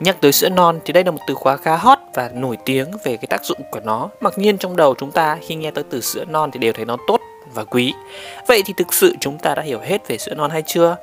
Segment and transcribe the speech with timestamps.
[0.00, 2.90] Nhắc tới sữa non thì đây là một từ khóa khá hot và nổi tiếng
[3.04, 4.08] về cái tác dụng của nó.
[4.20, 6.84] Mặc nhiên trong đầu chúng ta khi nghe tới từ sữa non thì đều thấy
[6.84, 7.20] nó tốt
[7.54, 7.94] và quý.
[8.48, 10.96] Vậy thì thực sự chúng ta đã hiểu hết về sữa non hay chưa?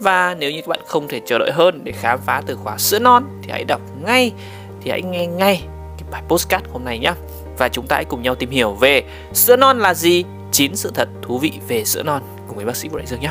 [0.00, 2.78] Và nếu như các bạn không thể chờ đợi hơn để khám phá từ khóa
[2.78, 4.32] sữa non thì hãy đọc ngay,
[4.82, 5.62] thì hãy nghe ngay
[5.98, 7.12] cái bài postcard hôm nay nhé.
[7.58, 9.02] Và chúng ta hãy cùng nhau tìm hiểu về
[9.32, 12.76] sữa non là gì, 9 sự thật thú vị về sữa non cùng với bác
[12.76, 13.30] sĩ Vũ Đại Dương nhé.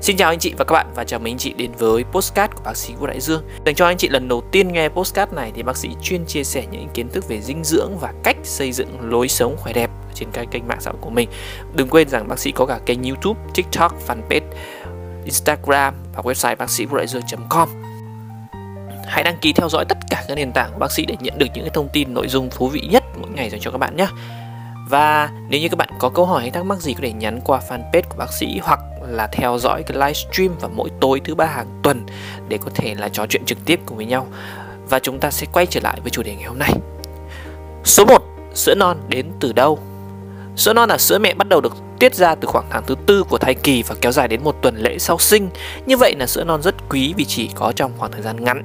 [0.00, 2.54] Xin chào anh chị và các bạn và chào mừng anh chị đến với postcard
[2.54, 3.42] của bác sĩ Vũ Đại Dương.
[3.66, 6.44] Dành cho anh chị lần đầu tiên nghe postcard này thì bác sĩ chuyên chia
[6.44, 9.90] sẻ những kiến thức về dinh dưỡng và cách xây dựng lối sống khỏe đẹp
[10.14, 11.28] trên các kênh mạng xã hội của mình.
[11.74, 14.48] Đừng quên rằng bác sĩ có cả kênh YouTube, TikTok, fanpage,
[15.24, 17.68] Instagram và website bác sĩ Vũ Đại Dương.com.
[19.06, 21.38] Hãy đăng ký theo dõi tất cả các nền tảng của bác sĩ để nhận
[21.38, 23.78] được những cái thông tin nội dung thú vị nhất mỗi ngày dành cho các
[23.78, 24.06] bạn nhé.
[24.88, 27.40] Và nếu như các bạn có câu hỏi hay thắc mắc gì có thể nhắn
[27.44, 31.34] qua fanpage của bác sĩ hoặc là theo dõi cái livestream vào mỗi tối thứ
[31.34, 32.06] ba hàng tuần
[32.48, 34.26] để có thể là trò chuyện trực tiếp cùng với nhau.
[34.88, 36.72] Và chúng ta sẽ quay trở lại với chủ đề ngày hôm nay.
[37.84, 38.22] Số 1,
[38.54, 39.78] sữa non đến từ đâu?
[40.56, 43.24] Sữa non là sữa mẹ bắt đầu được tiết ra từ khoảng tháng thứ tư
[43.28, 45.48] của thai kỳ và kéo dài đến một tuần lễ sau sinh.
[45.86, 48.62] Như vậy là sữa non rất quý vì chỉ có trong khoảng thời gian ngắn.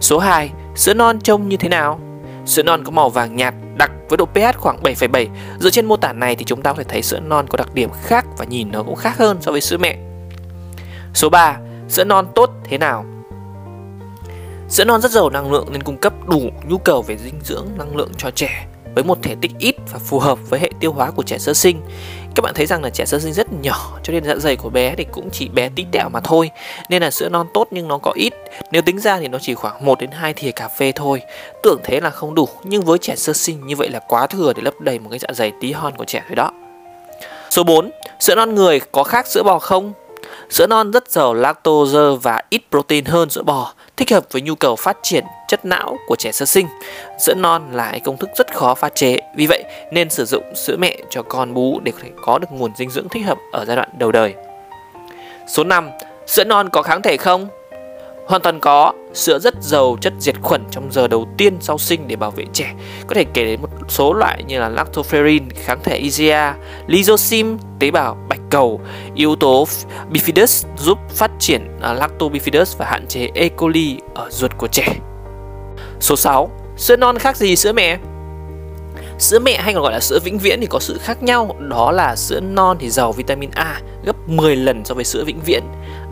[0.00, 2.00] Số 2, sữa non trông như thế nào?
[2.46, 5.26] Sữa non có màu vàng nhạt, đặc với độ pH khoảng 7,7.
[5.60, 7.74] Dựa trên mô tả này thì chúng ta có thể thấy sữa non có đặc
[7.74, 9.98] điểm khác và nhìn nó cũng khác hơn so với sữa mẹ.
[11.14, 11.58] Số 3.
[11.88, 13.04] Sữa non tốt thế nào?
[14.68, 17.66] Sữa non rất giàu năng lượng nên cung cấp đủ nhu cầu về dinh dưỡng
[17.78, 20.92] năng lượng cho trẻ với một thể tích ít và phù hợp với hệ tiêu
[20.92, 21.80] hóa của trẻ sơ sinh.
[22.34, 24.70] Các bạn thấy rằng là trẻ sơ sinh rất nhỏ cho nên dạ dày của
[24.70, 26.50] bé thì cũng chỉ bé tí tẹo mà thôi.
[26.90, 28.31] Nên là sữa non tốt nhưng nó có ít.
[28.72, 31.22] Nếu tính ra thì nó chỉ khoảng 1 đến 2 thìa cà phê thôi.
[31.62, 34.52] Tưởng thế là không đủ nhưng với trẻ sơ sinh như vậy là quá thừa
[34.56, 36.50] để lấp đầy một cái dạ dày tí hon của trẻ rồi đó.
[37.50, 37.90] Số 4.
[38.20, 39.92] Sữa non người có khác sữa bò không?
[40.50, 44.54] Sữa non rất giàu lactose và ít protein hơn sữa bò, thích hợp với nhu
[44.54, 46.66] cầu phát triển chất não của trẻ sơ sinh.
[47.20, 50.76] Sữa non là công thức rất khó pha chế, vì vậy nên sử dụng sữa
[50.76, 53.64] mẹ cho con bú để có thể có được nguồn dinh dưỡng thích hợp ở
[53.64, 54.34] giai đoạn đầu đời.
[55.48, 55.90] Số 5.
[56.26, 57.48] Sữa non có kháng thể không?
[58.32, 62.08] Hoàn toàn có, sữa rất giàu chất diệt khuẩn trong giờ đầu tiên sau sinh
[62.08, 62.74] để bảo vệ trẻ.
[63.06, 66.56] Có thể kể đến một số loại như là lactoferrin, kháng thể IgA,
[66.86, 68.80] lysosim, tế bào bạch cầu,
[69.14, 69.66] yếu tố
[70.12, 73.48] bifidus giúp phát triển à, lactobifidus và hạn chế E.
[73.48, 74.86] coli ở ruột của trẻ.
[76.00, 76.50] Số 6.
[76.76, 77.98] Sữa non khác gì sữa mẹ?
[79.18, 81.92] Sữa mẹ hay còn gọi là sữa vĩnh viễn thì có sự khác nhau Đó
[81.92, 85.62] là sữa non thì giàu vitamin A gấp 10 lần so với sữa vĩnh viễn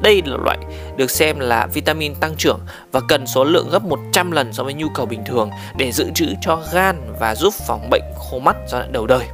[0.02, 0.58] Đây là loại
[0.96, 2.60] được xem là vitamin tăng trưởng
[2.92, 6.10] và cần số lượng gấp 100 lần so với nhu cầu bình thường để dự
[6.14, 9.26] trữ cho gan và giúp phòng bệnh khô mắt giai đoạn đầu đời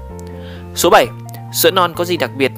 [0.75, 1.07] Số 7.
[1.53, 2.53] Sữa non có gì đặc biệt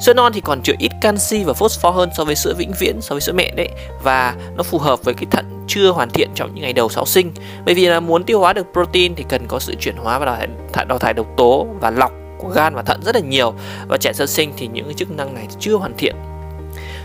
[0.00, 3.00] Sữa non thì còn chứa ít canxi và phosphor hơn so với sữa vĩnh viễn
[3.00, 3.68] so với sữa mẹ đấy
[4.02, 7.06] và nó phù hợp với cái thận chưa hoàn thiện trong những ngày đầu sau
[7.06, 7.32] sinh.
[7.64, 10.26] Bởi vì là muốn tiêu hóa được protein thì cần có sự chuyển hóa và
[10.26, 10.36] đào
[10.72, 13.54] thải, đào thải độc tố và lọc của gan và thận rất là nhiều
[13.88, 16.16] và trẻ sơ sinh thì những cái chức năng này chưa hoàn thiện.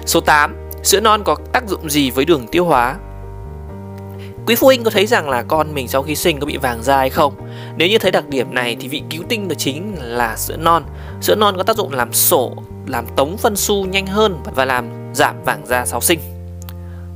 [0.06, 0.56] Số 8.
[0.84, 2.96] Sữa non có tác dụng gì với đường tiêu hóa?
[4.47, 6.84] Quý phụ huynh có thấy rằng là con mình sau khi sinh có bị vàng
[6.84, 7.34] da hay không?
[7.78, 10.84] Nếu như thấy đặc điểm này thì vị cứu tinh đó chính là sữa non.
[11.22, 12.53] Sữa non có tác dụng làm sổ,
[12.88, 16.19] làm tống phân su nhanh hơn và làm giảm vàng da sau sinh.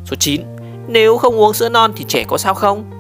[0.06, 0.42] Số 9.
[0.88, 2.99] Nếu không uống sữa non thì trẻ có sao không?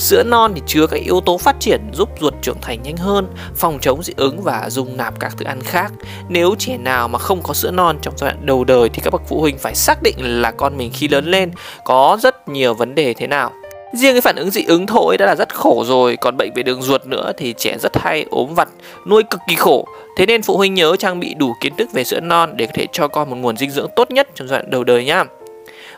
[0.00, 3.26] Sữa non thì chứa các yếu tố phát triển giúp ruột trưởng thành nhanh hơn,
[3.56, 5.92] phòng chống dị ứng và dung nạp các thức ăn khác.
[6.28, 9.12] Nếu trẻ nào mà không có sữa non trong giai đoạn đầu đời thì các
[9.12, 11.50] bậc phụ huynh phải xác định là con mình khi lớn lên
[11.84, 13.52] có rất nhiều vấn đề thế nào.
[13.92, 16.62] Riêng cái phản ứng dị ứng thôi đã là rất khổ rồi Còn bệnh về
[16.62, 18.68] đường ruột nữa thì trẻ rất hay ốm vặt
[19.06, 22.04] Nuôi cực kỳ khổ Thế nên phụ huynh nhớ trang bị đủ kiến thức về
[22.04, 24.58] sữa non Để có thể cho con một nguồn dinh dưỡng tốt nhất trong giai
[24.58, 25.24] đoạn đầu đời nhá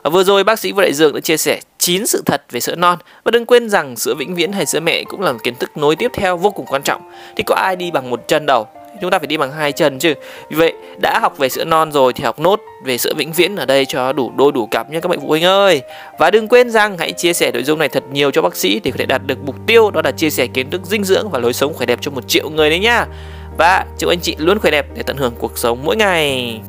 [0.03, 2.61] và vừa rồi bác sĩ Vũ Đại dương đã chia sẻ 9 sự thật về
[2.61, 2.99] sữa non.
[3.25, 5.77] Và đừng quên rằng sữa vĩnh viễn hay sữa mẹ cũng là một kiến thức
[5.77, 7.11] nối tiếp theo vô cùng quan trọng.
[7.37, 8.67] Thì có ai đi bằng một chân đâu?
[9.01, 10.15] Chúng ta phải đi bằng hai chân chứ.
[10.51, 10.73] Vì vậy,
[11.03, 13.87] đã học về sữa non rồi thì học nốt về sữa vĩnh viễn ở đây
[13.87, 15.83] cho đủ đôi đủ cặp nhé các bạn phụ huynh ơi.
[16.19, 18.81] Và đừng quên rằng hãy chia sẻ nội dung này thật nhiều cho bác sĩ
[18.85, 21.31] để có thể đạt được mục tiêu, đó là chia sẻ kiến thức dinh dưỡng
[21.31, 23.07] và lối sống khỏe đẹp cho một triệu người đấy nhá.
[23.59, 26.61] Và chúc anh chị luôn khỏe đẹp để tận hưởng cuộc sống mỗi ngày.